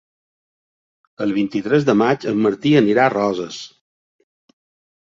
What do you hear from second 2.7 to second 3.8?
anirà a Roses.